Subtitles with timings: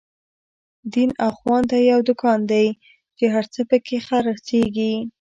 [0.93, 2.65] دين اخوان ته يو دکان دی،
[3.17, 4.91] چی هر څه په کی خر څيږی